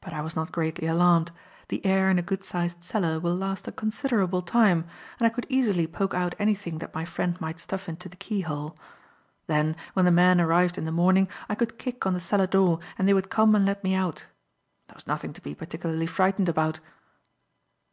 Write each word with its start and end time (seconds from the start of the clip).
But 0.00 0.12
I 0.12 0.20
was 0.20 0.36
not 0.36 0.52
greatly 0.52 0.86
alarmed. 0.86 1.32
The 1.66 1.84
air 1.84 2.08
in 2.10 2.16
a 2.16 2.22
good 2.22 2.44
sized 2.44 2.84
cellar 2.84 3.18
will 3.18 3.34
last 3.34 3.66
a 3.66 3.72
considerable 3.72 4.40
time, 4.40 4.84
and 5.18 5.26
I 5.26 5.30
could 5.30 5.46
easily 5.48 5.88
poke 5.88 6.14
out 6.14 6.36
anything 6.38 6.78
that 6.78 6.94
my 6.94 7.04
friend 7.04 7.36
might 7.40 7.58
stuff 7.58 7.88
into 7.88 8.08
the 8.08 8.14
keyhole. 8.14 8.78
Then, 9.48 9.74
when 9.94 10.04
the 10.04 10.12
men 10.12 10.40
arrived 10.40 10.78
in 10.78 10.84
the 10.84 10.92
morning, 10.92 11.26
I 11.48 11.56
could 11.56 11.76
kick 11.76 12.06
on 12.06 12.14
the 12.14 12.20
cellar 12.20 12.46
door, 12.46 12.78
and 12.96 13.08
they 13.08 13.14
would 13.14 13.30
come 13.30 13.52
and 13.56 13.66
let 13.66 13.82
me 13.82 13.96
out. 13.96 14.26
There 14.86 14.94
was 14.94 15.08
nothing 15.08 15.32
to 15.32 15.40
be 15.42 15.56
particularly 15.56 16.06
frightened 16.06 16.48
about. 16.48 16.78